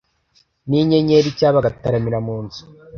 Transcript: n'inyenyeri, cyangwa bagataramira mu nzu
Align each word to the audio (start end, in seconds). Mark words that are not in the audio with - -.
n'inyenyeri, 0.69 1.29
cyangwa 1.39 1.57
bagataramira 1.65 2.17
mu 2.27 2.35
nzu 2.43 2.63